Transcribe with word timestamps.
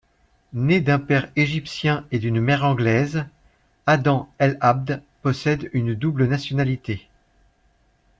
Né 0.53 0.79
d'un 0.81 0.97
père 0.97 1.29
égyptien 1.35 2.07
et 2.09 2.17
d'une 2.17 2.41
mère 2.41 2.65
anglaise, 2.65 3.23
Adam 3.85 4.33
El-Abd 4.39 5.03
possède 5.21 5.69
une 5.73 5.93
double 5.93 6.25
nationalité. 6.27 7.07